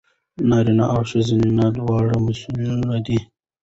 [0.49, 3.19] نارینه او ښځینه دواړه مسوول دي.